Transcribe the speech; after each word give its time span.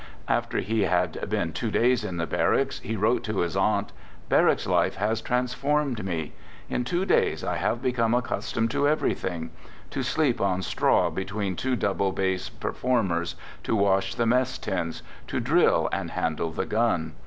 After 0.27 0.57
he 0.61 0.81
had 0.85 1.29
been 1.29 1.53
two 1.53 1.69
days 1.69 2.03
in 2.03 2.17
the 2.17 2.25
barracks, 2.25 2.79
he 2.79 2.95
wrote 2.95 3.23
to 3.25 3.41
his 3.41 3.55
aunt:" 3.55 3.91
Barracks 4.29 4.65
life 4.65 4.95
has 4.95 5.21
transformed 5.21 6.03
me. 6.03 6.33
In 6.69 6.83
two 6.83 7.05
days 7.05 7.43
I 7.43 7.57
have 7.57 7.83
become 7.83 8.15
accustomed 8.15 8.71
to 8.71 8.87
everything: 8.87 9.51
to 9.91 10.01
sleep 10.01 10.41
on 10.41 10.63
straw 10.63 11.11
between 11.11 11.55
two 11.55 11.75
double 11.75 12.11
bass 12.13 12.49
performers, 12.49 13.35
to 13.61 13.75
wash 13.75 14.15
the 14.15 14.25
mess 14.25 14.57
tins, 14.57 15.03
to 15.27 15.39
drill 15.39 15.87
and 15.91 16.09
1 16.09 16.09
2" 16.09 16.09
THE 16.09 16.09
GOOD 16.09 16.11
SOLDIER 16.11 16.45
jhandle 16.53 16.55
the 16.55 16.65
gun. 16.65 17.13